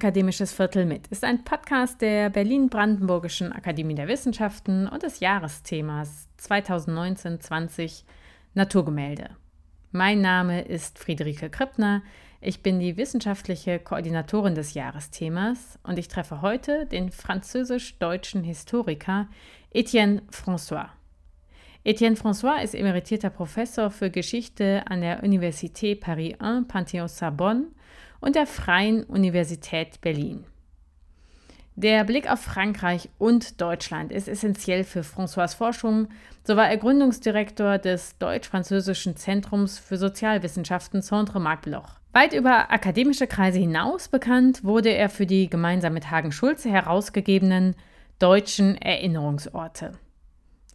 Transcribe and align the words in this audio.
Akademisches 0.00 0.50
Viertel 0.50 0.86
mit 0.86 1.08
ist 1.08 1.24
ein 1.24 1.44
Podcast 1.44 2.00
der 2.00 2.30
Berlin-Brandenburgischen 2.30 3.52
Akademie 3.52 3.94
der 3.94 4.08
Wissenschaften 4.08 4.88
und 4.88 5.02
des 5.02 5.20
Jahresthemas 5.20 6.26
2019-20 6.40 8.04
Naturgemälde. 8.54 9.36
Mein 9.92 10.22
Name 10.22 10.62
ist 10.62 10.98
Friederike 10.98 11.50
Krippner. 11.50 12.02
Ich 12.40 12.62
bin 12.62 12.80
die 12.80 12.96
wissenschaftliche 12.96 13.78
Koordinatorin 13.78 14.54
des 14.54 14.72
Jahresthemas 14.72 15.78
und 15.82 15.98
ich 15.98 16.08
treffe 16.08 16.40
heute 16.40 16.86
den 16.86 17.10
französisch-deutschen 17.10 18.42
Historiker 18.42 19.28
Etienne 19.70 20.22
François. 20.32 20.86
Etienne 21.84 22.16
François 22.16 22.62
ist 22.62 22.74
emeritierter 22.74 23.28
Professor 23.28 23.90
für 23.90 24.08
Geschichte 24.08 24.82
an 24.86 25.02
der 25.02 25.22
Université 25.22 25.94
Paris 25.94 26.36
I 26.42 26.62
Panthéon-Sorbonne 26.66 27.66
und 28.20 28.36
der 28.36 28.46
Freien 28.46 29.04
Universität 29.04 30.00
Berlin. 30.00 30.44
Der 31.76 32.04
Blick 32.04 32.30
auf 32.30 32.40
Frankreich 32.40 33.08
und 33.18 33.60
Deutschland 33.60 34.12
ist 34.12 34.28
essentiell 34.28 34.84
für 34.84 35.00
François 35.00 35.56
Forschung. 35.56 36.08
So 36.44 36.56
war 36.56 36.68
er 36.68 36.76
Gründungsdirektor 36.76 37.78
des 37.78 38.18
Deutsch-Französischen 38.18 39.16
Zentrums 39.16 39.78
für 39.78 39.96
Sozialwissenschaften 39.96 41.00
Centre 41.00 41.40
Marc 41.40 41.62
Bloch. 41.62 42.00
Weit 42.12 42.34
über 42.34 42.70
akademische 42.70 43.26
Kreise 43.26 43.60
hinaus 43.60 44.08
bekannt 44.08 44.64
wurde 44.64 44.90
er 44.90 45.08
für 45.08 45.26
die 45.26 45.48
gemeinsam 45.48 45.94
mit 45.94 46.10
Hagen 46.10 46.32
Schulze 46.32 46.68
herausgegebenen 46.68 47.76
deutschen 48.18 48.76
Erinnerungsorte. 48.76 49.92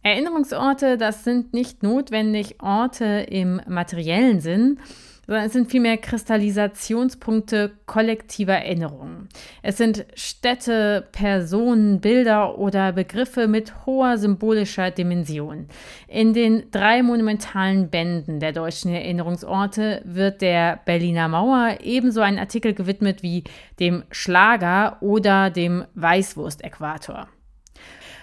Erinnerungsorte, 0.02 0.96
das 0.96 1.24
sind 1.24 1.52
nicht 1.52 1.82
notwendig 1.82 2.62
Orte 2.62 3.26
im 3.28 3.60
materiellen 3.68 4.40
Sinn, 4.40 4.80
sondern 5.26 5.46
es 5.46 5.52
sind 5.52 5.70
vielmehr 5.70 5.96
Kristallisationspunkte 5.96 7.72
kollektiver 7.86 8.54
Erinnerungen. 8.54 9.28
Es 9.62 9.76
sind 9.76 10.06
Städte, 10.14 11.06
Personen, 11.12 12.00
Bilder 12.00 12.58
oder 12.58 12.92
Begriffe 12.92 13.48
mit 13.48 13.86
hoher 13.86 14.18
symbolischer 14.18 14.90
Dimension. 14.90 15.66
In 16.06 16.32
den 16.32 16.70
drei 16.70 17.02
monumentalen 17.02 17.90
Bänden 17.90 18.40
der 18.40 18.52
deutschen 18.52 18.92
Erinnerungsorte 18.92 20.02
wird 20.04 20.42
der 20.42 20.80
Berliner 20.84 21.28
Mauer 21.28 21.78
ebenso 21.82 22.20
ein 22.20 22.38
Artikel 22.38 22.74
gewidmet 22.74 23.22
wie 23.22 23.44
dem 23.80 24.04
Schlager 24.10 24.98
oder 25.00 25.50
dem 25.50 25.84
Weißwurst-Äquator. 25.94 27.28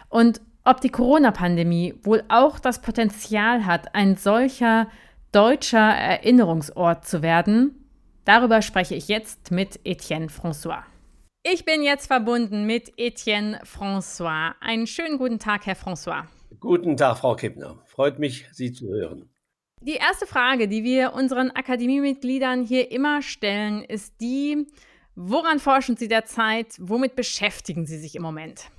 Und 0.09 0.41
ob 0.65 0.79
die 0.79 0.89
Corona-Pandemie 0.89 1.95
wohl 2.03 2.23
auch 2.29 2.57
das 2.57 2.81
Potenzial 2.81 3.65
hat, 3.65 3.93
ein 3.95 4.15
solcher 4.15 4.87
deutscher 5.33 5.79
Erinnerungsort 5.79 7.05
zu 7.05 7.21
werden? 7.21 7.89
Darüber 8.23 8.61
spreche 8.61 8.95
ich 8.95 9.07
jetzt 9.07 9.51
mit 9.51 9.79
Etienne 9.83 10.27
François. 10.27 10.83
Ich 11.43 11.65
bin 11.65 11.83
jetzt 11.83 12.07
verbunden 12.07 12.65
mit 12.65 12.93
Etienne 12.97 13.59
François. 13.65 14.53
Einen 14.61 14.87
schönen 14.87 15.17
guten 15.17 15.39
Tag, 15.39 15.65
Herr 15.65 15.75
François. 15.75 16.25
Guten 16.59 16.95
Tag, 16.95 17.17
Frau 17.17 17.35
Kippner. 17.35 17.81
Freut 17.85 18.19
mich, 18.19 18.47
Sie 18.51 18.71
zu 18.71 18.87
hören. 18.87 19.29
Die 19.81 19.95
erste 19.95 20.25
Frage, 20.25 20.69
die 20.69 20.83
wir 20.83 21.13
unseren 21.13 21.51
Akademiemitgliedern 21.51 22.63
hier 22.63 22.91
immer 22.91 23.21
stellen, 23.21 23.83
ist 23.83 24.21
die, 24.21 24.67
woran 25.15 25.59
forschen 25.59 25.97
Sie 25.97 26.07
derzeit? 26.07 26.75
Womit 26.79 27.17
beschäftigen 27.17 27.85
Sie 27.85 27.97
sich 27.97 28.15
im 28.15 28.21
Moment? 28.21 28.69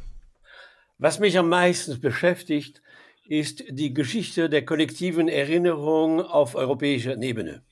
Was 0.98 1.18
mich 1.18 1.36
am 1.36 1.48
meisten 1.48 2.00
beschäftigt, 2.00 2.80
ist 3.26 3.64
die 3.68 3.94
Geschichte 3.94 4.48
der 4.48 4.64
kollektiven 4.64 5.28
Erinnerung 5.28 6.20
auf 6.20 6.54
europäischer 6.54 7.20
Ebene. 7.20 7.62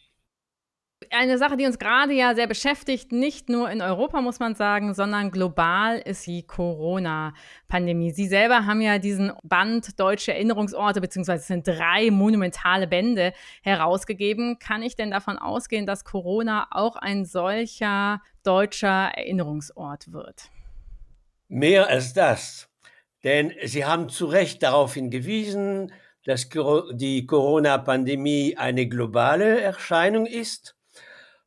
Eine 1.10 1.36
Sache, 1.36 1.56
die 1.56 1.66
uns 1.66 1.78
gerade 1.78 2.14
ja 2.14 2.34
sehr 2.34 2.46
beschäftigt, 2.46 3.12
nicht 3.12 3.48
nur 3.48 3.70
in 3.70 3.82
Europa, 3.82 4.22
muss 4.22 4.38
man 4.38 4.54
sagen, 4.54 4.94
sondern 4.94 5.30
global 5.30 5.98
ist 5.98 6.26
die 6.26 6.46
Corona-Pandemie. 6.46 8.12
Sie 8.12 8.26
selber 8.26 8.64
haben 8.66 8.80
ja 8.80 8.98
diesen 8.98 9.32
Band 9.42 9.98
Deutsche 9.98 10.32
Erinnerungsorte, 10.32 11.00
beziehungsweise 11.00 11.40
es 11.40 11.48
sind 11.48 11.66
drei 11.66 12.10
monumentale 12.10 12.86
Bände 12.86 13.34
herausgegeben. 13.62 14.58
Kann 14.58 14.82
ich 14.82 14.96
denn 14.96 15.10
davon 15.10 15.38
ausgehen, 15.38 15.86
dass 15.86 16.04
Corona 16.04 16.68
auch 16.70 16.96
ein 16.96 17.24
solcher 17.24 18.22
deutscher 18.42 19.10
Erinnerungsort 19.14 20.12
wird? 20.12 20.50
Mehr 21.48 21.88
als 21.88 22.14
das. 22.14 22.71
Denn 23.24 23.52
Sie 23.64 23.84
haben 23.84 24.08
zu 24.08 24.26
Recht 24.26 24.62
darauf 24.62 24.94
hingewiesen, 24.94 25.92
dass 26.24 26.48
die 26.92 27.26
Corona-Pandemie 27.26 28.56
eine 28.56 28.86
globale 28.86 29.60
Erscheinung 29.60 30.26
ist. 30.26 30.76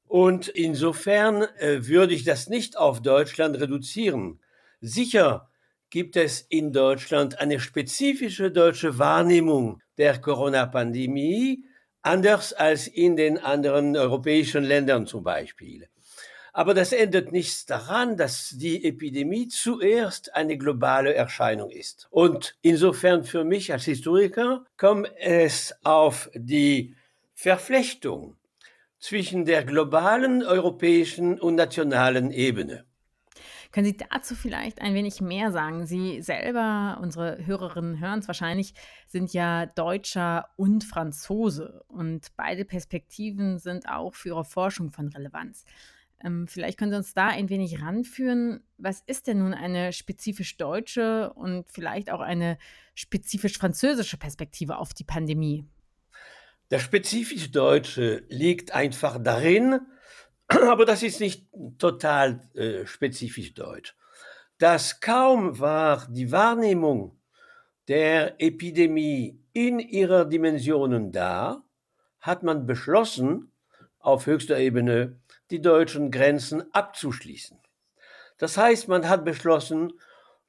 Und 0.07 0.47
insofern 0.47 1.43
äh, 1.57 1.87
würde 1.87 2.13
ich 2.13 2.23
das 2.23 2.47
nicht 2.47 2.77
auf 2.77 3.01
Deutschland 3.01 3.59
reduzieren. 3.59 4.39
Sicher 4.79 5.49
gibt 5.89 6.15
es 6.15 6.41
in 6.41 6.73
Deutschland 6.73 7.39
eine 7.39 7.59
spezifische 7.59 8.51
deutsche 8.51 8.99
Wahrnehmung 8.99 9.81
der 9.97 10.19
Corona-Pandemie, 10.19 11.63
anders 12.01 12.53
als 12.53 12.87
in 12.87 13.15
den 13.15 13.37
anderen 13.37 13.97
europäischen 13.97 14.63
Ländern 14.63 15.07
zum 15.07 15.23
Beispiel. 15.23 15.87
Aber 16.57 16.73
das 16.73 16.93
ändert 16.93 17.33
nichts 17.33 17.66
daran, 17.66 18.16
dass 18.16 18.51
die 18.51 18.85
Epidemie 18.85 19.49
zuerst 19.49 20.33
eine 20.33 20.57
globale 20.57 21.13
Erscheinung 21.13 21.69
ist. 21.69 22.07
Und 22.11 22.55
insofern 22.61 23.25
für 23.25 23.43
mich 23.43 23.73
als 23.73 23.83
Historiker 23.83 24.63
kommt 24.77 25.11
es 25.19 25.75
auf 25.83 26.29
die 26.33 26.95
Verflechtung 27.33 28.38
zwischen 28.99 29.43
der 29.43 29.66
globalen, 29.66 30.43
europäischen 30.43 31.41
und 31.41 31.55
nationalen 31.55 32.31
Ebene. 32.31 32.85
Können 33.73 33.87
Sie 33.87 33.97
dazu 33.97 34.33
vielleicht 34.33 34.81
ein 34.81 34.93
wenig 34.93 35.19
mehr 35.19 35.51
sagen? 35.51 35.85
Sie 35.85 36.22
selber, 36.22 36.99
unsere 37.01 37.45
Hörerinnen 37.45 37.99
hören 37.99 38.19
es 38.19 38.27
wahrscheinlich, 38.27 38.73
sind 39.07 39.33
ja 39.33 39.66
Deutscher 39.66 40.47
und 40.55 40.85
Franzose 40.85 41.83
und 41.89 42.27
beide 42.37 42.63
Perspektiven 42.63 43.59
sind 43.59 43.89
auch 43.89 44.16
für 44.16 44.29
Ihre 44.29 44.45
Forschung 44.45 44.93
von 44.93 45.09
Relevanz. 45.09 45.66
Ähm, 46.23 46.47
vielleicht 46.47 46.77
können 46.77 46.91
Sie 46.91 46.97
uns 46.97 47.13
da 47.13 47.27
ein 47.27 47.49
wenig 47.49 47.81
ranführen. 47.81 48.63
Was 48.77 49.01
ist 49.05 49.27
denn 49.27 49.39
nun 49.39 49.53
eine 49.53 49.93
spezifisch 49.93 50.57
deutsche 50.57 51.33
und 51.33 51.69
vielleicht 51.69 52.09
auch 52.09 52.21
eine 52.21 52.57
spezifisch 52.93 53.57
französische 53.57 54.17
Perspektive 54.17 54.77
auf 54.77 54.93
die 54.93 55.03
Pandemie? 55.03 55.65
Das 56.69 56.81
spezifisch 56.81 57.51
Deutsche 57.51 58.23
liegt 58.29 58.73
einfach 58.73 59.21
darin, 59.21 59.81
aber 60.47 60.85
das 60.85 61.03
ist 61.03 61.19
nicht 61.19 61.47
total 61.77 62.41
äh, 62.55 62.85
spezifisch 62.85 63.53
deutsch, 63.53 63.95
dass 64.57 64.99
kaum 64.99 65.59
war 65.59 66.07
die 66.09 66.31
Wahrnehmung 66.31 67.19
der 67.87 68.41
Epidemie 68.41 69.39
in 69.53 69.79
ihrer 69.79 70.25
Dimensionen 70.25 71.11
da, 71.11 71.63
hat 72.19 72.41
man 72.41 72.65
beschlossen, 72.65 73.51
auf 73.99 74.25
höchster 74.27 74.57
Ebene 74.57 75.19
die 75.51 75.61
deutschen 75.61 76.11
Grenzen 76.11 76.63
abzuschließen. 76.73 77.59
Das 78.38 78.57
heißt, 78.57 78.88
man 78.88 79.07
hat 79.07 79.23
beschlossen, 79.23 79.94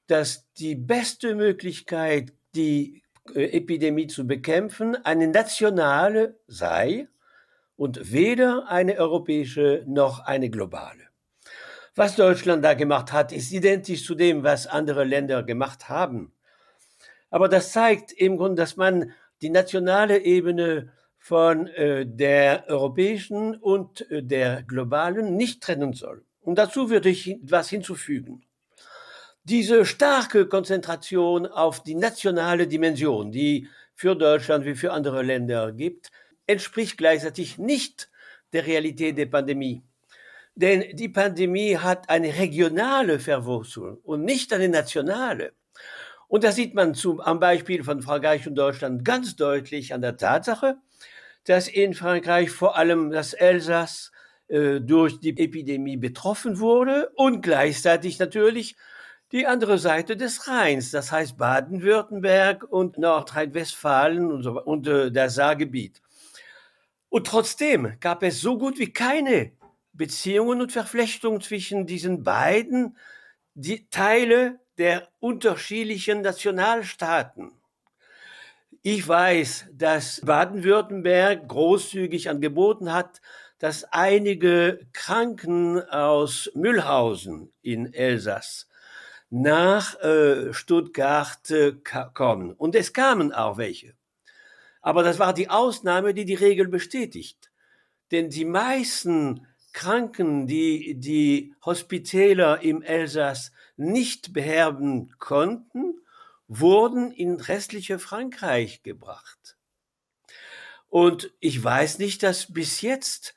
dass 0.07 0.53
die 0.55 0.75
beste 0.75 1.34
Möglichkeit, 1.34 2.33
die 2.55 3.03
äh, 3.35 3.44
Epidemie 3.56 4.06
zu 4.06 4.26
bekämpfen, 4.26 4.97
eine 5.05 5.29
nationale 5.29 6.38
sei 6.47 7.09
und 7.76 8.12
weder 8.12 8.69
eine 8.69 8.97
europäische 8.97 9.85
noch 9.87 10.20
eine 10.20 10.50
globale. 10.50 11.06
Was 11.94 12.17
Deutschland 12.17 12.65
da 12.65 12.75
gemacht 12.75 13.12
hat, 13.12 13.32
ist 13.32 13.53
identisch 13.53 14.05
zu 14.05 14.15
dem, 14.15 14.43
was 14.43 14.67
andere 14.67 15.05
Länder 15.05 15.43
gemacht 15.43 15.88
haben. 15.88 16.32
Aber 17.31 17.49
das 17.49 17.73
zeigt 17.73 18.12
im 18.12 18.37
Grunde, 18.37 18.62
dass 18.62 18.76
man 18.76 19.12
die 19.43 19.50
nationale 19.50 20.19
Ebene 20.19 20.93
von 21.26 21.67
äh, 21.67 22.06
der 22.06 22.67
europäischen 22.69 23.56
und 23.56 24.08
äh, 24.12 24.23
der 24.23 24.62
globalen 24.62 25.37
nicht 25.37 25.61
trennen 25.61 25.93
soll. 25.93 26.25
Und 26.40 26.56
dazu 26.56 26.88
würde 26.88 27.08
ich 27.08 27.40
was 27.43 27.69
hinzufügen. 27.69 28.44
Diese 29.43 29.84
starke 29.84 30.46
Konzentration 30.46 31.46
auf 31.46 31.82
die 31.82 31.96
nationale 31.96 32.69
Dimension, 32.69 33.32
die 33.32 33.69
für 33.96 34.14
Deutschland 34.14 34.67
wie 34.67 34.76
für 34.76 34.93
andere 34.93 35.25
Länder 35.25 35.73
gibt, 35.73 36.12
entspricht 36.46 36.96
gleichzeitig 36.96 37.58
nicht 37.58 38.08
der 38.52 38.64
Realität 38.64 39.19
der 39.19 39.26
Pandemie. 39.26 39.82
Denn 40.55 40.84
die 40.94 41.08
Pandemie 41.08 41.76
hat 41.76 42.08
eine 42.08 42.38
regionale 42.38 43.19
Verwurzelung 43.19 43.99
und 44.05 44.22
nicht 44.22 44.52
eine 44.52 44.69
nationale. 44.69 45.55
Und 46.29 46.44
das 46.44 46.55
sieht 46.55 46.75
man 46.75 46.94
zum, 46.94 47.20
am 47.20 47.40
Beispiel 47.40 47.82
von 47.82 48.00
Frankreich 48.00 48.46
und 48.46 48.55
Deutschland 48.55 49.05
ganz 49.05 49.34
deutlich 49.34 49.93
an 49.93 50.02
der 50.02 50.17
Tatsache, 50.17 50.76
dass 51.46 51.69
in 51.69 51.94
Frankreich 51.94 52.50
vor 52.50 52.76
allem 52.76 53.10
das 53.10 53.32
Elsass 53.32 54.12
äh, 54.48 54.81
durch 54.81 55.20
die 55.20 55.37
Epidemie 55.37 55.96
betroffen 55.96 56.60
wurde 56.60 57.10
und 57.14 57.43
gleichzeitig 57.43 58.19
natürlich 58.19 58.76
die 59.32 59.46
andere 59.46 59.78
Seite 59.78 60.16
des 60.16 60.46
Rheins, 60.46 60.90
das 60.90 61.10
heißt 61.10 61.37
Baden-Württemberg 61.37 62.62
und 62.62 62.98
Nordrhein-Westfalen 62.98 64.31
und, 64.31 64.43
so, 64.43 64.62
und 64.62 64.87
äh, 64.87 65.10
das 65.10 65.34
Saargebiet. 65.34 66.00
Und 67.08 67.26
trotzdem 67.26 67.94
gab 68.00 68.22
es 68.22 68.40
so 68.40 68.58
gut 68.58 68.78
wie 68.78 68.93
keine 68.93 69.52
Beziehungen 69.93 70.60
und 70.60 70.72
Verflechtungen 70.72 71.40
zwischen 71.40 71.87
diesen 71.87 72.22
beiden 72.22 72.96
die 73.54 73.88
Teile 73.88 74.60
der 74.78 75.08
unterschiedlichen 75.19 76.20
Nationalstaaten. 76.20 77.56
Ich 78.88 79.09
weiß, 79.09 79.67
dass 79.73 80.21
Baden-Württemberg 80.21 81.49
großzügig 81.49 82.31
angeboten 82.31 82.93
hat, 82.93 83.21
dass 83.59 83.83
einige 83.83 84.79
Kranken 84.93 85.83
aus 85.91 86.53
Mühlhausen 86.55 87.53
in 87.62 87.93
Elsass 87.93 88.69
nach 89.29 89.99
äh, 90.03 90.53
Stuttgart 90.53 91.50
äh, 91.50 91.73
kommen. 92.15 92.53
Und 92.53 92.77
es 92.77 92.93
kamen 92.93 93.33
auch 93.33 93.59
welche. 93.59 93.94
Aber 94.83 95.03
das 95.03 95.19
war 95.19 95.35
die 95.35 95.50
Ausnahme, 95.50 96.15
die 96.15 96.25
die 96.25 96.35
Regel 96.35 96.69
bestätigt. 96.69 97.50
Denn 98.12 98.31
die 98.31 98.44
meisten 98.44 99.49
Kranken, 99.73 100.47
die 100.47 100.94
die 100.94 101.56
Hospitäler 101.65 102.62
im 102.62 102.82
Elsass 102.82 103.50
nicht 103.77 104.32
beherben 104.32 105.12
konnten, 105.19 105.97
wurden 106.48 107.10
in 107.10 107.40
restliche 107.40 107.98
Frankreich 107.98 108.82
gebracht. 108.82 109.56
Und 110.88 111.32
ich 111.40 111.62
weiß 111.62 111.98
nicht, 111.98 112.22
dass 112.22 112.52
bis 112.52 112.81
jetzt 112.81 113.34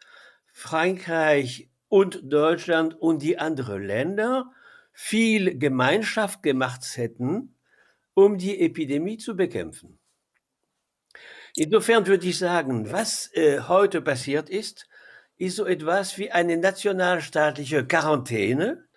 Frankreich 0.52 1.70
und 1.88 2.22
Deutschland 2.24 2.94
und 2.94 3.22
die 3.22 3.40
anderen 3.40 3.84
Länder 3.84 4.52
viel 4.92 5.58
Gemeinschaft 5.58 6.44
gemacht 6.44 6.86
hätten, 6.98 7.56
um 8.14 8.38
die 8.38 8.60
Epidemie 8.60 9.18
zu 9.18 9.36
bekämpfen. 9.36 10.00
Insofern 11.56 12.06
würde 12.06 12.28
ich 12.28 12.38
sagen, 12.38 12.92
was 12.92 13.34
äh, 13.34 13.62
heute 13.62 14.02
passiert 14.02 14.50
ist, 14.50 14.88
ist 15.38 15.56
so 15.56 15.66
etwas 15.66 16.18
wie 16.18 16.32
eine 16.32 16.58
nationalstaatliche 16.58 17.88
Quarantäne. 17.88 18.89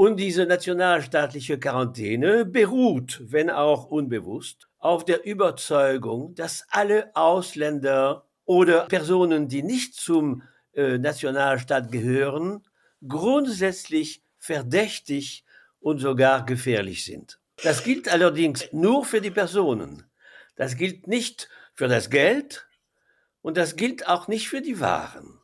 Und 0.00 0.16
diese 0.16 0.46
nationalstaatliche 0.46 1.58
Quarantäne 1.58 2.46
beruht, 2.46 3.20
wenn 3.22 3.50
auch 3.50 3.84
unbewusst, 3.84 4.66
auf 4.78 5.04
der 5.04 5.26
Überzeugung, 5.26 6.34
dass 6.34 6.64
alle 6.70 7.14
Ausländer 7.14 8.24
oder 8.46 8.86
Personen, 8.86 9.48
die 9.48 9.62
nicht 9.62 9.92
zum 9.92 10.42
äh, 10.72 10.96
Nationalstaat 10.96 11.92
gehören, 11.92 12.66
grundsätzlich 13.06 14.22
verdächtig 14.38 15.44
und 15.80 15.98
sogar 15.98 16.46
gefährlich 16.46 17.04
sind. 17.04 17.38
Das 17.62 17.84
gilt 17.84 18.08
allerdings 18.08 18.72
nur 18.72 19.04
für 19.04 19.20
die 19.20 19.30
Personen. 19.30 20.04
Das 20.56 20.78
gilt 20.78 21.08
nicht 21.08 21.50
für 21.74 21.88
das 21.88 22.08
Geld 22.08 22.66
und 23.42 23.58
das 23.58 23.76
gilt 23.76 24.08
auch 24.08 24.28
nicht 24.28 24.48
für 24.48 24.62
die 24.62 24.80
Waren. 24.80 25.39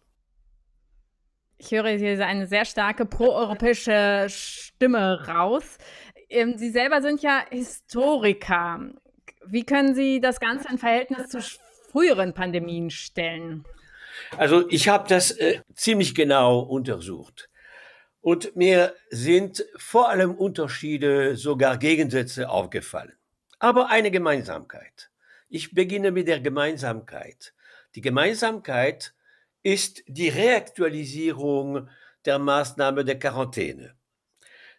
Ich 1.59 1.71
höre 1.71 1.89
hier 1.89 2.25
eine 2.27 2.47
sehr 2.47 2.65
starke 2.65 3.07
proeuropäische 3.07 4.27
Stimme 4.29 5.27
raus. 5.27 5.79
Ähm, 6.29 6.59
Sie 6.59 6.71
selber 6.71 7.01
sind 7.01 7.23
ja 7.23 7.45
Historiker. 7.51 8.81
Wie 9.47 9.65
können 9.65 9.95
Sie 9.95 10.21
das 10.21 10.39
Ganze 10.39 10.69
in 10.69 10.79
Verhältnis 10.79 11.29
zu 11.29 11.41
früheren 11.91 12.35
Pandemien 12.35 12.91
stellen? 12.91 13.65
Also 14.37 14.69
ich 14.69 14.89
habe 14.89 15.09
das 15.09 15.31
äh, 15.31 15.61
ziemlich 15.75 16.15
genau 16.15 16.61
untersucht. 16.61 17.49
Und 18.21 18.57
mir 18.57 18.95
sind 19.11 19.65
vor 19.77 20.09
allem 20.11 20.35
Unterschiede, 20.35 21.37
sogar 21.37 21.79
Gegensätze 21.79 22.51
aufgefallen. 22.51 23.13
Aber 23.61 23.89
eine 23.89 24.11
Gemeinsamkeit. 24.11 25.11
Ich 25.49 25.73
beginne 25.75 26.11
mit 26.11 26.27
der 26.29 26.41
Gemeinsamkeit. 26.41 27.55
Die 27.95 28.01
Gemeinsamkeit 28.01 29.15
ist 29.67 30.05
die 30.07 30.29
Reaktualisierung 30.29 31.89
der 32.25 32.39
Maßnahme 32.39 33.05
der 33.05 33.19
Quarantäne. 33.19 33.97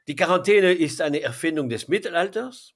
Die 0.07 0.15
Quarantäne 0.15 0.71
ist 0.71 1.01
eine 1.01 1.19
Erfindung 1.19 1.67
des 1.67 1.89
Mittelalters. 1.89 2.73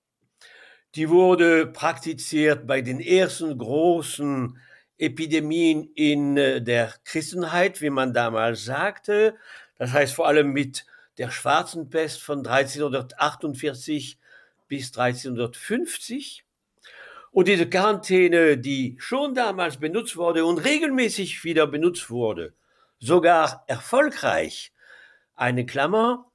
Die 0.96 1.10
wurde 1.10 1.68
praktiziert 1.68 2.68
bei 2.68 2.82
den 2.82 3.00
ersten 3.00 3.58
großen 3.58 4.60
Epidemien 4.98 5.90
in 5.96 6.36
äh, 6.36 6.62
der 6.62 6.94
Christenheit, 7.06 7.80
wie 7.80 7.90
man 7.90 8.14
damals 8.14 8.66
sagte. 8.66 9.38
Das 9.78 9.94
heißt 9.94 10.14
vor 10.14 10.28
allem 10.28 10.52
mit 10.52 10.86
der 11.18 11.32
schwarzen 11.32 11.90
Pest 11.90 12.22
von 12.22 12.40
1348 12.46 14.20
bis 14.68 14.88
1350. 14.98 16.44
Und 17.34 17.48
diese 17.48 17.70
Quarantäne, 17.70 18.58
die 18.58 18.98
schon 19.00 19.34
damals 19.34 19.78
benutzt 19.78 20.18
wurde 20.18 20.46
und 20.46 20.58
regelmäßig 20.58 21.46
wieder 21.46 21.66
benutzt 21.66 22.10
wurde, 22.10 22.54
sogar 23.00 23.64
erfolgreich, 23.68 24.74
eine 25.34 25.66
Klammer, 25.66 26.30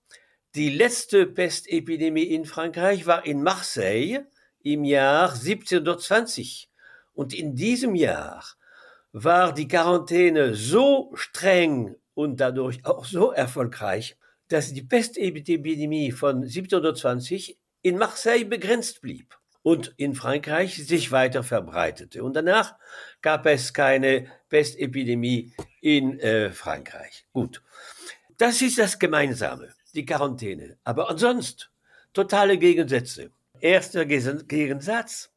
die 0.54 0.70
letzte 0.70 1.26
Pestepidemie 1.26 2.22
in 2.22 2.46
Frankreich 2.46 3.06
war 3.06 3.26
in 3.26 3.42
Marseille 3.42 4.24
im 4.62 4.84
Jahr 4.84 5.32
1720. 5.32 6.70
Und 7.12 7.34
in 7.34 7.54
diesem 7.54 7.94
Jahr 7.94 8.42
war 9.12 9.52
die 9.52 9.68
Quarantäne 9.68 10.54
so 10.54 11.12
streng 11.14 11.94
und 12.14 12.40
dadurch 12.40 12.86
auch 12.86 13.04
so 13.04 13.32
erfolgreich, 13.32 14.16
dass 14.48 14.72
die 14.72 14.82
Pestepidemie 14.82 16.10
von 16.10 16.36
1720 16.36 17.58
in 17.82 17.98
Marseille 17.98 18.46
begrenzt 18.46 19.02
blieb 19.02 19.36
und 19.66 19.94
in 19.96 20.14
Frankreich 20.14 20.76
sich 20.86 21.10
weiter 21.10 21.42
verbreitete. 21.42 22.22
Und 22.22 22.34
danach 22.34 22.76
gab 23.20 23.46
es 23.46 23.74
keine 23.74 24.30
Pestepidemie 24.48 25.54
in 25.80 26.20
äh, 26.20 26.52
Frankreich. 26.52 27.26
Gut, 27.32 27.64
das 28.38 28.62
ist 28.62 28.78
das 28.78 28.96
Gemeinsame, 28.96 29.74
die 29.92 30.06
Quarantäne. 30.06 30.78
Aber 30.84 31.10
ansonsten 31.10 31.64
totale 32.12 32.58
Gegensätze. 32.58 33.32
Erster 33.58 34.04
Gegensatz, 34.04 35.32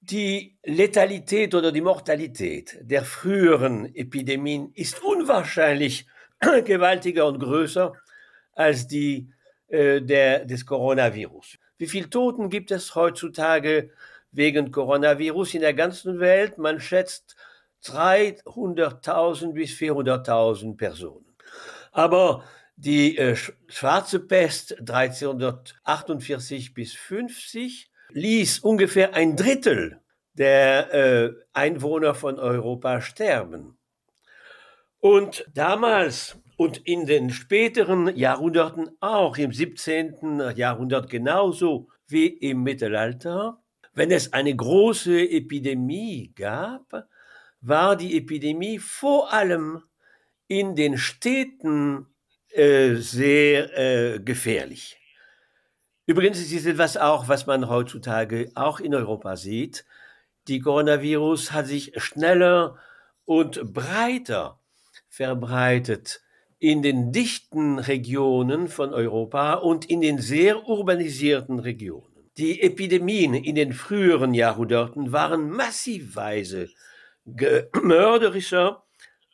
die 0.00 0.58
Letalität 0.64 1.54
oder 1.54 1.70
die 1.70 1.82
Mortalität 1.82 2.78
der 2.80 3.04
früheren 3.04 3.94
Epidemien 3.94 4.72
ist 4.74 5.00
unwahrscheinlich 5.04 6.08
gewaltiger 6.64 7.26
und 7.26 7.38
größer 7.38 7.92
als 8.54 8.88
die 8.88 9.30
äh, 9.68 10.02
der, 10.02 10.46
des 10.46 10.66
Coronavirus. 10.66 11.58
Wie 11.78 11.86
viele 11.86 12.10
Toten 12.10 12.50
gibt 12.50 12.70
es 12.70 12.94
heutzutage 12.94 13.90
wegen 14.32 14.70
Coronavirus 14.70 15.54
in 15.54 15.60
der 15.60 15.74
ganzen 15.74 16.20
Welt? 16.20 16.58
Man 16.58 16.80
schätzt 16.80 17.36
300.000 17.84 19.52
bis 19.52 19.72
400.000 19.72 20.76
Personen. 20.76 21.26
Aber 21.92 22.44
die 22.76 23.16
äh, 23.16 23.36
schwarze 23.68 24.20
Pest 24.20 24.78
1348 24.80 26.74
bis 26.74 26.94
50 26.94 27.90
ließ 28.10 28.58
ungefähr 28.60 29.14
ein 29.14 29.36
Drittel 29.36 30.00
der 30.34 30.92
äh, 30.92 31.32
Einwohner 31.52 32.14
von 32.14 32.38
Europa 32.38 33.00
sterben. 33.00 33.78
Und 34.98 35.46
damals 35.54 36.36
und 36.56 36.78
in 36.78 37.06
den 37.06 37.30
späteren 37.30 38.16
Jahrhunderten 38.16 38.90
auch, 39.00 39.36
im 39.36 39.52
17. 39.52 40.52
Jahrhundert 40.56 41.10
genauso 41.10 41.88
wie 42.08 42.26
im 42.26 42.62
Mittelalter, 42.62 43.62
wenn 43.94 44.10
es 44.10 44.32
eine 44.32 44.54
große 44.54 45.28
Epidemie 45.30 46.32
gab, 46.34 47.08
war 47.60 47.96
die 47.96 48.16
Epidemie 48.16 48.78
vor 48.78 49.32
allem 49.32 49.82
in 50.48 50.76
den 50.76 50.98
Städten 50.98 52.06
äh, 52.50 52.94
sehr 52.94 53.78
äh, 53.78 54.20
gefährlich. 54.20 54.98
Übrigens 56.06 56.38
ist 56.40 56.52
es 56.52 56.66
etwas 56.66 56.96
auch, 56.96 57.26
was 57.28 57.46
man 57.46 57.68
heutzutage 57.68 58.50
auch 58.54 58.78
in 58.78 58.94
Europa 58.94 59.36
sieht. 59.36 59.84
Die 60.46 60.60
Coronavirus 60.60 61.52
hat 61.52 61.66
sich 61.66 61.92
schneller 61.96 62.78
und 63.24 63.74
breiter 63.74 64.60
verbreitet 65.08 66.22
in 66.58 66.82
den 66.82 67.12
dichten 67.12 67.78
Regionen 67.78 68.68
von 68.68 68.94
Europa 68.94 69.54
und 69.54 69.84
in 69.84 70.00
den 70.00 70.18
sehr 70.18 70.68
urbanisierten 70.68 71.58
Regionen. 71.58 72.30
Die 72.38 72.62
Epidemien 72.62 73.34
in 73.34 73.54
den 73.54 73.72
früheren 73.72 74.34
Jahrhunderten 74.34 75.12
waren 75.12 75.50
massivweise 75.50 76.68
mörderischer 77.82 78.84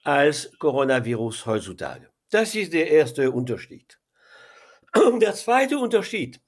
als 0.05 0.53
Coronavirus 0.59 1.47
heutzutage. 1.47 2.09
Das 2.31 2.55
ist 2.55 2.73
der 2.73 2.91
erste 2.91 3.31
Unterschied. 3.31 3.99
Der 5.21 5.35
zweite 5.35 5.79
Unterschied 5.79 6.41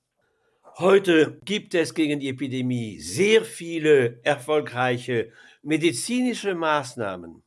Heute 0.79 1.39
gibt 1.45 1.73
es 1.77 1.95
gegen 1.95 2.19
die 2.19 2.31
Epidemie 2.31 2.99
sehr 2.99 3.45
viele 3.45 4.19
erfolgreiche 4.25 5.31
medizinische 5.63 6.57
Maßnahmen. 6.57 7.44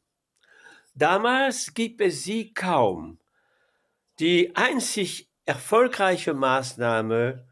Damals 0.97 1.75
gibt 1.75 2.01
es 2.01 2.23
sie 2.23 2.53
kaum. 2.53 3.19
Die 4.19 4.55
einzig 4.55 5.29
erfolgreiche 5.45 6.33
Maßnahme 6.33 7.47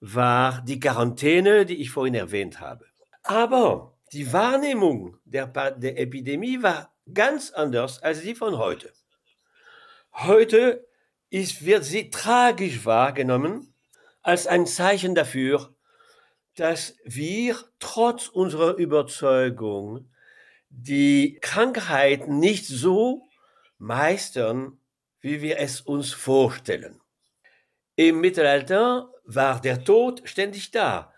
war 0.00 0.60
die 0.60 0.78
Quarantäne, 0.78 1.64
die 1.64 1.80
ich 1.80 1.90
vorhin 1.90 2.14
erwähnt 2.14 2.60
habe. 2.60 2.84
Aber 3.22 3.96
die 4.12 4.30
Wahrnehmung 4.30 5.16
der, 5.24 5.46
der 5.46 5.98
Epidemie 5.98 6.62
war 6.62 6.94
ganz 7.14 7.50
anders 7.50 8.02
als 8.02 8.20
die 8.20 8.34
von 8.34 8.58
heute. 8.58 8.92
Heute 10.12 10.86
ist, 11.30 11.64
wird 11.64 11.84
sie 11.84 12.10
tragisch 12.10 12.84
wahrgenommen 12.84 13.74
als 14.20 14.46
ein 14.46 14.66
Zeichen 14.66 15.14
dafür, 15.14 15.74
dass 16.56 16.98
wir 17.04 17.56
trotz 17.78 18.28
unserer 18.28 18.74
Überzeugung 18.74 20.11
die 20.74 21.38
Krankheit 21.40 22.28
nicht 22.28 22.66
so 22.66 23.28
meistern, 23.78 24.78
wie 25.20 25.42
wir 25.42 25.58
es 25.58 25.80
uns 25.80 26.12
vorstellen. 26.12 27.00
Im 27.94 28.20
Mittelalter 28.20 29.12
war 29.24 29.60
der 29.60 29.84
Tod 29.84 30.22
ständig 30.24 30.70
da. 30.70 31.12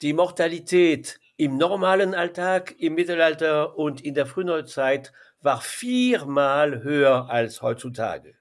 Die 0.00 0.12
Mortalität 0.12 1.18
im 1.36 1.56
normalen 1.58 2.14
Alltag, 2.14 2.74
im 2.78 2.94
Mittelalter 2.94 3.76
und 3.76 4.00
in 4.00 4.14
der 4.14 4.26
Frühneuzeit 4.26 5.12
war 5.40 5.60
viermal 5.60 6.82
höher 6.82 7.28
als 7.28 7.62
heutzutage. 7.62 8.36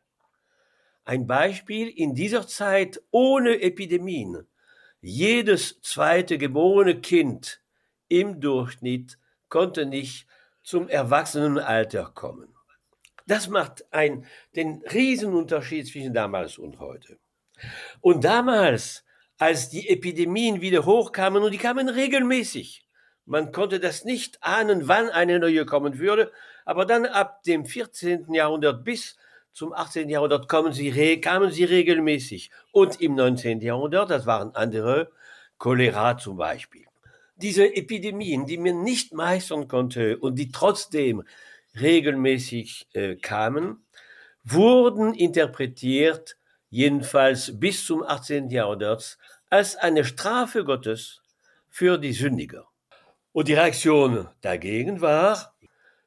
Ein 1.04 1.26
Beispiel 1.26 1.88
in 1.88 2.14
dieser 2.14 2.48
Zeit 2.48 3.02
ohne 3.10 3.62
Epidemien. 3.62 4.48
Jedes 5.02 5.82
zweite 5.82 6.38
geborene 6.38 7.02
Kind 7.02 7.62
im 8.08 8.40
Durchschnitt 8.40 9.18
konnte 9.48 9.86
nicht 9.86 10.28
zum 10.70 10.88
Erwachsenenalter 10.88 12.12
kommen. 12.14 12.54
Das 13.26 13.48
macht 13.48 13.92
ein, 13.92 14.28
den 14.56 14.84
Riesenunterschied 14.94 15.88
zwischen 15.88 16.14
damals 16.14 16.60
und 16.60 16.80
heute. 16.80 17.18
Und 18.02 18.24
damals, 18.24 19.04
als 19.40 19.70
die 19.70 19.90
Epidemien 19.90 20.62
wieder 20.62 20.86
hochkamen, 20.86 21.42
und 21.42 21.54
die 21.54 21.58
kamen 21.58 21.90
regelmäßig, 21.90 22.86
man 23.26 23.52
konnte 23.52 23.80
das 23.80 24.06
nicht 24.06 24.44
ahnen, 24.44 24.88
wann 24.88 25.10
eine 25.10 25.40
neue 25.40 25.66
kommen 25.66 25.98
würde, 25.98 26.32
aber 26.66 26.86
dann 26.86 27.08
ab 27.08 27.42
dem 27.42 27.66
14. 27.66 28.32
Jahrhundert 28.32 28.84
bis 28.84 29.18
zum 29.52 29.74
18. 29.74 30.08
Jahrhundert 30.08 30.48
kamen 30.48 30.72
sie, 30.72 31.20
kamen 31.20 31.50
sie 31.50 31.64
regelmäßig. 31.64 32.52
Und 32.72 33.02
im 33.02 33.16
19. 33.16 33.62
Jahrhundert, 33.62 34.12
das 34.12 34.28
waren 34.28 34.54
andere, 34.54 35.12
Cholera 35.58 36.16
zum 36.20 36.38
Beispiel. 36.38 36.89
Diese 37.42 37.76
Epidemien, 37.76 38.46
die 38.46 38.58
man 38.58 38.84
nicht 38.84 39.14
meistern 39.14 39.68
konnte 39.68 40.18
und 40.18 40.36
die 40.36 40.52
trotzdem 40.52 41.24
regelmäßig 41.80 42.88
äh, 42.94 43.16
kamen, 43.16 43.86
wurden 44.44 45.14
interpretiert, 45.14 46.38
jedenfalls 46.70 47.60
bis 47.60 47.86
zum 47.86 48.04
18. 48.04 48.50
Jahrhundert, 48.50 49.18
als 49.50 49.76
eine 49.76 50.04
Strafe 50.06 50.64
Gottes 50.64 51.22
für 51.70 51.98
die 51.98 52.14
Sündiger. 52.14 52.68
Und 53.32 53.48
die 53.48 53.54
Reaktion 53.54 54.28
dagegen 54.42 55.02
war, 55.02 55.56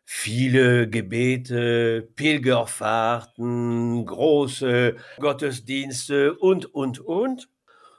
viele 0.05 0.89
Gebete, 0.89 2.09
Pilgerfahrten, 2.15 4.05
große 4.05 4.97
Gottesdienste 5.19 6.35
und, 6.35 6.67
und, 6.75 7.01
und. 7.01 7.49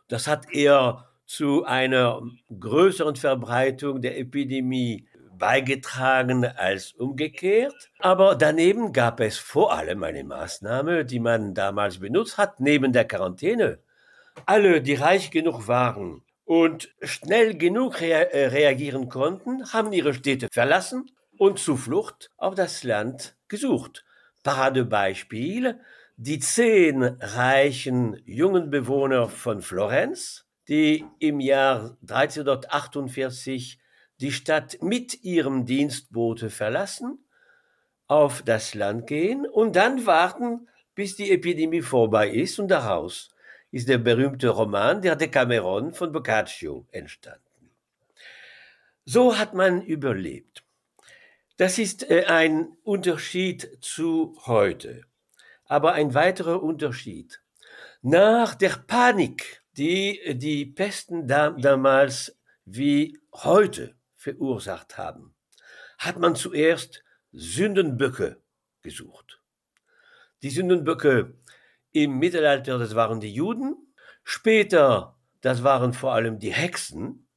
Das 0.08 0.28
hat 0.28 0.52
eher 0.52 1.10
zu 1.36 1.66
einer 1.66 2.22
größeren 2.60 3.16
Verbreitung 3.16 4.02
der 4.02 4.20
Epidemie 4.20 5.08
beigetragen 5.38 6.46
als 6.46 6.94
umgekehrt. 6.94 7.90
Aber 8.00 8.36
daneben 8.36 8.94
gab 8.94 9.20
es 9.20 9.40
vor 9.40 9.74
allem 9.74 10.04
eine 10.04 10.24
Maßnahme, 10.24 11.06
die 11.06 11.20
man 11.20 11.56
damals 11.56 12.00
benutzt 12.00 12.38
hat, 12.38 12.60
neben 12.60 12.94
der 12.94 13.06
Quarantäne. 13.06 13.80
Alle, 14.46 14.82
die 14.82 14.94
reich 14.94 15.32
genug 15.32 15.68
waren 15.68 16.22
und 16.46 16.94
schnell 17.02 17.58
genug 17.58 18.00
rea 18.00 18.22
äh, 18.22 18.48
reagieren 18.48 19.10
konnten, 19.10 19.74
haben 19.74 19.92
ihre 19.92 20.14
Städte 20.14 20.50
verlassen 20.52 21.10
und 21.38 21.58
Zuflucht 21.58 22.30
auf 22.38 22.54
das 22.54 22.84
Land 22.84 23.36
gesucht. 23.48 24.06
Paradebeispiel, 24.44 25.80
die 26.16 26.40
zehn 26.40 27.04
reichen 27.04 28.22
jungen 28.26 28.70
Bewohner 28.70 29.30
von 29.30 29.62
Florenz, 29.62 30.43
die 30.68 31.06
im 31.20 31.40
Jahr 31.40 31.98
1348 32.02 33.80
die 34.20 34.32
Stadt 34.32 34.78
mit 34.82 35.24
ihrem 35.24 35.66
Dienstbote 35.66 36.50
verlassen, 36.50 37.20
auf 38.08 38.42
das 38.42 38.74
Land 38.74 39.08
gehen 39.08 39.46
und 39.46 39.76
dann 39.76 40.06
warten, 40.06 40.68
bis 40.96 41.16
die 41.16 41.32
Epidemie 41.32 41.82
vorbei 41.82 42.30
ist 42.30 42.60
und 42.60 42.68
daraus 42.68 43.30
ist 43.72 43.90
der 43.90 43.98
berühmte 43.98 44.50
Roman 44.50 45.02
Der 45.02 45.16
Decameron 45.16 45.94
von 45.94 46.12
Boccaccio 46.12 46.86
entstanden. 46.92 47.72
So 49.04 49.38
hat 49.38 49.56
man 49.56 49.82
überlebt. 49.82 50.64
Das 51.58 51.80
ist 51.80 52.10
äh, 52.10 52.26
ein 52.26 52.78
Unterschied 52.84 53.80
zu 53.82 54.38
heute. 54.46 55.06
Aber 55.66 55.94
ein 55.94 56.14
weiterer 56.14 56.62
Unterschied. 56.62 57.42
Nach 58.04 58.54
der 58.54 58.84
Panik, 58.86 59.63
die 59.78 60.36
die 60.36 60.66
Pesten 60.66 61.28
damals 61.28 62.38
wie 62.66 63.18
heute 63.34 63.96
verursacht 64.16 64.98
haben, 64.98 65.36
hat 65.98 66.20
man 66.20 66.36
zuerst 66.36 67.04
Sündenböcke 67.32 68.42
gesucht. 68.82 69.42
Die 70.44 70.50
Sündenböcke 70.50 71.36
im 71.92 72.20
Mittelalter, 72.20 72.78
das 72.78 72.96
waren 72.96 73.20
die 73.20 73.34
Juden. 73.34 73.76
Später, 74.24 75.18
das 75.42 75.64
waren 75.64 75.94
vor 75.94 76.14
allem 76.14 76.40
die 76.40 76.54
Hexen, 76.54 77.28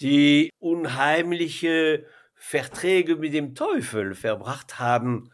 die 0.00 0.50
unheimliche 0.58 2.06
Verträge 2.34 3.16
mit 3.16 3.34
dem 3.34 3.54
Teufel 3.54 4.14
verbracht 4.14 4.78
haben, 4.78 5.32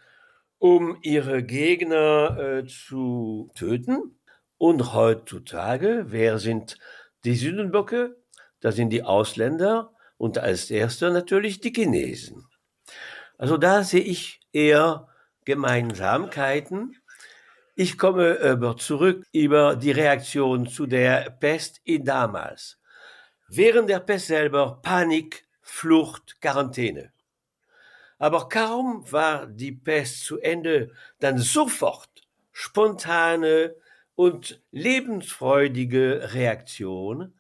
um 0.59 0.99
ihre 1.03 1.43
Gegner 1.43 2.39
äh, 2.39 2.67
zu 2.67 3.51
töten. 3.55 4.19
Und 4.59 4.95
heutzutage, 4.95 6.07
wer 6.09 6.39
sind 6.39 6.79
die 7.25 7.35
Sündenböcke? 7.35 8.17
Das 8.61 8.77
sind 8.77 8.91
die 8.91 9.03
Ausländer 9.03 9.93
und 10.17 10.39
als 10.39 10.71
erster 10.71 11.11
natürlich 11.11 11.61
die 11.61 11.73
Chinesen. 11.73 12.47
Also 13.37 13.57
da 13.57 13.83
sehe 13.83 14.03
ich 14.03 14.41
eher 14.53 15.09
Gemeinsamkeiten. 15.45 16.97
Ich 17.75 17.99
komme 17.99 18.39
aber 18.41 18.77
zurück 18.77 19.27
über 19.33 19.77
die 19.77 19.91
Reaktion 19.91 20.67
zu 20.67 20.87
der 20.87 21.31
Pest 21.31 21.81
in 21.85 22.05
damals. 22.05 22.79
Während 23.49 23.91
der 23.91 24.01
Pest 24.01 24.29
selber 24.29 24.81
Panik, 24.81 25.47
Flucht, 25.61 26.41
Quarantäne. 26.41 27.13
Aber 28.19 28.49
kaum 28.49 29.05
war 29.11 29.47
die 29.47 29.73
Pest 29.73 30.25
zu 30.25 30.39
Ende, 30.39 30.93
dann 31.19 31.39
sofort 31.39 32.09
spontane 32.53 33.75
und 34.17 34.63
lebensfreudige 34.71 36.33
Reaktion, 36.33 37.35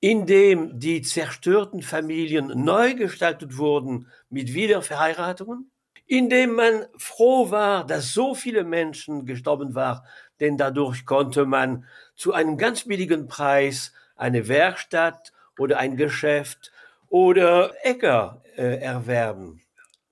indem 0.00 0.78
die 0.78 1.02
zerstörten 1.02 1.82
Familien 1.82 2.48
neu 2.54 2.94
gestaltet 2.94 3.56
wurden 3.56 4.08
mit 4.30 4.54
Wiederverheiratungen, 4.54 5.70
indem 6.06 6.54
man 6.54 6.86
froh 6.96 7.50
war, 7.50 7.86
dass 7.86 8.12
so 8.12 8.34
viele 8.34 8.64
Menschen 8.64 9.26
gestorben 9.26 9.74
waren, 9.74 10.02
denn 10.40 10.56
dadurch 10.56 11.04
konnte 11.04 11.46
man 11.46 11.84
zu 12.14 12.32
einem 12.32 12.56
ganz 12.56 12.84
billigen 12.84 13.26
Preis 13.26 13.92
eine 14.14 14.48
Werkstatt 14.48 15.32
oder 15.58 15.78
ein 15.78 15.96
Geschäft 15.96 16.72
oder 17.08 17.72
Äcker 17.82 18.42
äh, 18.56 18.78
erwerben. 18.80 19.60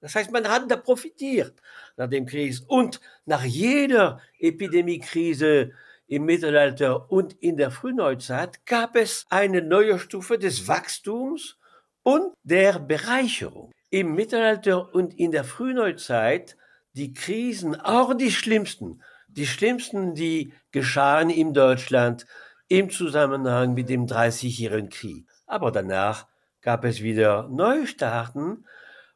Das 0.00 0.14
heißt, 0.14 0.30
man 0.32 0.48
hat 0.48 0.70
da 0.70 0.76
profitiert 0.76 1.54
nach 1.96 2.08
dem 2.08 2.26
Krieg. 2.26 2.56
Und 2.66 3.00
nach 3.24 3.44
jeder 3.44 4.20
Epidemiekrise 4.38 5.72
im 6.06 6.24
Mittelalter 6.24 7.10
und 7.10 7.32
in 7.34 7.56
der 7.56 7.70
Frühneuzeit 7.70 8.66
gab 8.66 8.96
es 8.96 9.24
eine 9.30 9.62
neue 9.62 9.98
Stufe 9.98 10.38
des 10.38 10.68
Wachstums 10.68 11.58
und 12.02 12.34
der 12.42 12.78
Bereicherung. 12.78 13.72
Im 13.90 14.14
Mittelalter 14.14 14.94
und 14.94 15.18
in 15.18 15.30
der 15.30 15.44
Frühneuzeit 15.44 16.56
die 16.92 17.12
Krisen, 17.12 17.80
auch 17.80 18.14
die 18.14 18.30
schlimmsten, 18.30 19.02
die 19.28 19.46
schlimmsten, 19.46 20.14
die 20.14 20.52
geschahen 20.72 21.30
in 21.30 21.54
Deutschland 21.54 22.26
im 22.68 22.90
Zusammenhang 22.90 23.74
mit 23.74 23.88
dem 23.88 24.06
Dreißigjährigen 24.06 24.90
Krieg. 24.90 25.26
Aber 25.46 25.70
danach 25.70 26.26
gab 26.60 26.84
es 26.84 27.02
wieder 27.02 27.48
Neustarten 27.48 28.66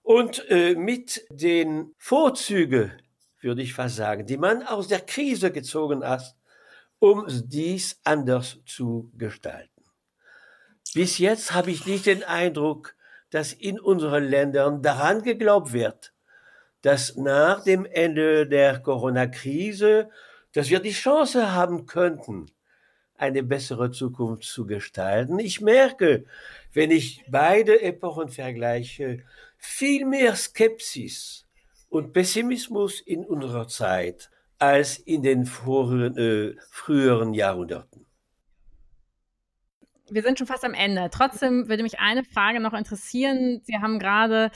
und 0.03 0.49
äh, 0.49 0.75
mit 0.75 1.25
den 1.31 1.95
Vorzügen, 1.99 2.93
würde 3.41 3.63
ich 3.63 3.75
fast 3.75 3.97
sagen, 3.97 4.27
die 4.27 4.37
man 4.37 4.63
aus 4.63 4.89
der 4.89 5.01
Krise 5.01 5.51
gezogen 5.51 6.05
hat, 6.05 6.35
um 6.99 7.27
dies 7.29 8.01
anders 8.05 8.59
zu 8.67 9.11
gestalten. 9.17 9.85
Bis 10.95 11.19
jetzt 11.19 11.53
habe 11.53 11.71
ich 11.71 11.87
nicht 11.87 12.07
den 12.07 12.25
Eindruck, 12.25 12.95
dass 13.31 13.53
in 13.53 13.79
unseren 13.79 14.25
Ländern 14.25 14.83
daran 14.83 15.23
geglaubt 15.23 15.73
wird, 15.73 16.15
dass 16.83 17.17
nach 17.17 17.63
dem 17.65 17.85
Ende 17.85 18.47
der 18.47 18.81
Corona-Krise, 18.81 20.09
dass 20.53 20.71
wir 20.71 20.81
die 20.81 20.93
Chance 20.93 21.53
haben 21.53 21.87
könnten, 21.87 22.47
eine 23.17 23.43
bessere 23.43 23.91
Zukunft 23.91 24.45
zu 24.45 24.65
gestalten. 24.65 25.39
Ich 25.41 25.61
merke, 25.61 26.25
wenn 26.73 26.91
ich 26.91 27.25
beide 27.29 27.83
Epochen 27.83 28.29
vergleiche, 28.29 29.25
viel 29.57 30.07
mehr 30.07 30.37
Skepsis 30.37 31.47
und 31.89 32.13
Pessimismus 32.13 33.01
in 33.01 33.25
unserer 33.25 33.67
Zeit 33.67 34.31
als 34.59 34.99
in 34.99 35.23
den 35.23 35.47
früheren, 35.47 36.17
äh, 36.17 36.57
früheren 36.71 37.35
Jahrhunderten 37.35 38.08
wir 40.11 40.23
sind 40.23 40.39
schon 40.39 40.47
fast 40.47 40.65
am 40.65 40.75
Ende. 40.75 41.09
Trotzdem 41.11 41.69
würde 41.69 41.83
mich 41.83 41.99
eine 41.99 42.25
Frage 42.25 42.61
noch 42.61 42.73
interessieren. 42.73 43.61
Sie 43.65 43.77
haben 43.77 43.99
gerade 43.99 44.51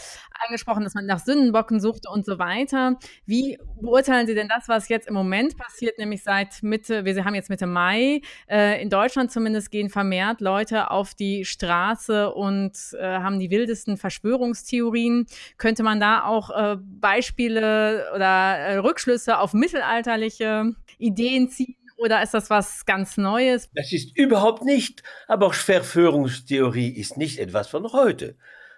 angesprochen, 0.46 0.84
dass 0.84 0.94
man 0.94 1.06
nach 1.06 1.18
Sündenbocken 1.18 1.80
suchte 1.80 2.08
und 2.10 2.24
so 2.24 2.38
weiter. 2.38 2.98
Wie 3.26 3.58
beurteilen 3.80 4.26
Sie 4.26 4.34
denn 4.34 4.48
das, 4.48 4.68
was 4.68 4.88
jetzt 4.88 5.08
im 5.08 5.14
Moment 5.14 5.56
passiert, 5.56 5.98
nämlich 5.98 6.22
seit 6.22 6.62
Mitte, 6.62 7.04
wir 7.04 7.24
haben 7.24 7.34
jetzt 7.34 7.50
Mitte 7.50 7.66
Mai, 7.66 8.20
äh, 8.48 8.82
in 8.82 8.90
Deutschland 8.90 9.30
zumindest 9.30 9.70
gehen 9.70 9.90
vermehrt 9.90 10.40
Leute 10.40 10.90
auf 10.90 11.14
die 11.14 11.44
Straße 11.44 12.32
und 12.32 12.76
äh, 12.98 13.02
haben 13.02 13.38
die 13.38 13.50
wildesten 13.50 13.96
Verschwörungstheorien. 13.96 15.26
Könnte 15.58 15.82
man 15.82 16.00
da 16.00 16.24
auch 16.24 16.50
äh, 16.50 16.76
Beispiele 16.80 18.10
oder 18.14 18.56
äh, 18.56 18.76
Rückschlüsse 18.76 19.38
auf 19.38 19.52
mittelalterliche 19.52 20.74
Ideen 20.98 21.48
ziehen? 21.48 21.81
Oder 22.02 22.20
ist 22.20 22.34
das 22.34 22.50
was 22.50 22.84
ganz 22.84 23.16
Neues? 23.16 23.70
Das 23.74 23.92
ist 23.92 24.16
überhaupt 24.18 24.64
nicht. 24.64 25.04
Aber 25.28 25.46
auch 25.46 25.54
Verschwörungstheorie 25.54 26.88
ist 26.88 27.16
nicht 27.16 27.38
etwas 27.38 27.68
von 27.68 27.92
heute. 27.92 28.36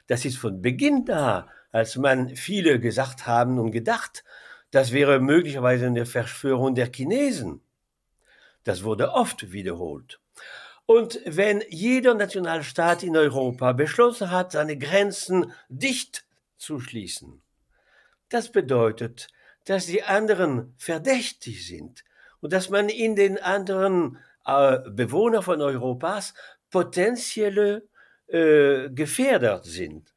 Das 0.09 0.26
ist 0.26 0.37
von 0.37 0.61
Beginn 0.61 1.07
da, 1.07 1.49
als 1.73 1.97
man 1.97 2.37
viele 2.37 2.78
gesagt 2.78 3.26
haben 3.26 3.59
und 3.59 3.71
gedacht, 3.71 4.25
das 4.73 4.93
wäre 4.93 5.21
möglicherweise 5.21 5.87
eine 5.87 6.04
Verschwörung 6.04 6.75
der 6.75 6.90
Chinesen. 6.95 7.62
Das 8.62 8.85
wurde 8.85 9.12
oft 9.12 9.52
wiederholt. 9.52 10.21
Und 10.85 11.19
wenn 11.25 11.62
jeder 11.71 12.12
Nationalstaat 12.12 13.02
in 13.02 13.16
Europa 13.16 13.73
beschlossen 13.73 14.31
hat, 14.31 14.52
seine 14.52 14.76
Grenzen 14.76 15.50
dicht 15.71 16.26
zu 16.59 16.78
schließen, 16.78 17.40
das 18.28 18.52
bedeutet, 18.52 19.28
dass 19.64 19.87
die 19.87 20.02
anderen 20.02 20.75
verdächtig 20.76 21.66
sind, 21.66 22.04
und 22.45 22.53
dass 22.53 22.69
man 22.69 22.91
in 22.91 23.17
den 23.17 23.43
anderen 23.43 24.19
äh, 24.45 24.79
Bewohner 24.91 25.41
von 25.41 25.63
Europas 25.63 26.35
potenzielle 26.71 27.89
äh, 28.27 28.91
Gefährder 28.91 29.63
sind. 29.65 30.15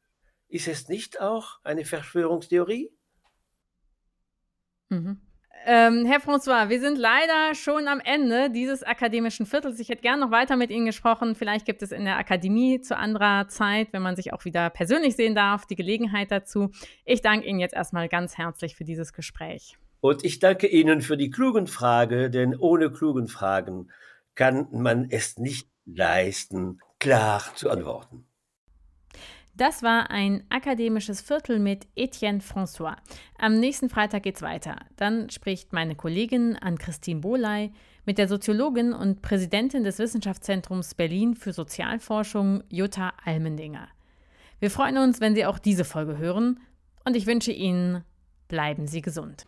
Ist 0.48 0.68
es 0.68 0.90
nicht 0.90 1.22
auch 1.22 1.58
eine 1.64 1.86
Verschwörungstheorie? 1.86 2.90
Mhm. 4.90 5.22
Ähm, 5.64 6.04
Herr 6.04 6.20
François, 6.20 6.68
wir 6.68 6.80
sind 6.80 6.98
leider 6.98 7.54
schon 7.54 7.88
am 7.88 8.00
Ende 8.00 8.50
dieses 8.50 8.82
akademischen 8.82 9.46
Viertels. 9.46 9.80
Ich 9.80 9.88
hätte 9.88 10.02
gern 10.02 10.20
noch 10.20 10.30
weiter 10.30 10.56
mit 10.56 10.70
Ihnen 10.70 10.84
gesprochen. 10.84 11.34
Vielleicht 11.34 11.64
gibt 11.64 11.80
es 11.80 11.92
in 11.92 12.04
der 12.04 12.18
Akademie 12.18 12.82
zu 12.82 12.94
anderer 12.94 13.48
Zeit, 13.48 13.94
wenn 13.94 14.02
man 14.02 14.16
sich 14.16 14.34
auch 14.34 14.44
wieder 14.44 14.68
persönlich 14.68 15.16
sehen 15.16 15.34
darf, 15.34 15.64
die 15.64 15.76
Gelegenheit 15.76 16.30
dazu. 16.30 16.72
Ich 17.06 17.22
danke 17.22 17.46
Ihnen 17.46 17.58
jetzt 17.58 17.74
erstmal 17.74 18.10
ganz 18.10 18.36
herzlich 18.36 18.76
für 18.76 18.84
dieses 18.84 19.14
Gespräch. 19.14 19.78
Und 20.00 20.24
ich 20.24 20.38
danke 20.38 20.66
Ihnen 20.66 21.00
für 21.00 21.16
die 21.16 21.30
klugen 21.30 21.66
Fragen, 21.66 22.30
denn 22.30 22.56
ohne 22.56 22.90
klugen 22.90 23.28
Fragen 23.28 23.90
kann 24.34 24.68
man 24.70 25.08
es 25.10 25.38
nicht 25.38 25.68
leisten, 25.84 26.80
klar 26.98 27.42
zu 27.54 27.70
antworten. 27.70 28.24
Das 29.58 29.82
war 29.82 30.12
ein 30.12 30.44
akademisches 30.50 31.20
Viertel 31.20 31.58
mit 31.58 31.88
Etienne 31.96 32.38
François. 32.38 32.94
Am 33.38 33.58
nächsten 33.58 33.88
Freitag 33.88 34.22
geht's 34.22 34.40
weiter. 34.40 34.76
Dann 34.94 35.30
spricht 35.30 35.72
meine 35.72 35.96
Kollegin 35.96 36.54
Ann-Christine 36.54 37.20
Bohley 37.20 37.72
mit 38.04 38.18
der 38.18 38.28
Soziologin 38.28 38.92
und 38.92 39.20
Präsidentin 39.20 39.82
des 39.82 39.98
Wissenschaftszentrums 39.98 40.94
Berlin 40.94 41.34
für 41.34 41.52
Sozialforschung 41.52 42.62
Jutta 42.68 43.12
Almendinger. 43.24 43.88
Wir 44.60 44.70
freuen 44.70 44.96
uns, 44.96 45.20
wenn 45.20 45.34
Sie 45.34 45.44
auch 45.44 45.58
diese 45.58 45.84
Folge 45.84 46.18
hören 46.18 46.60
und 47.04 47.16
ich 47.16 47.26
wünsche 47.26 47.50
Ihnen, 47.50 48.04
bleiben 48.46 48.86
Sie 48.86 49.02
gesund. 49.02 49.44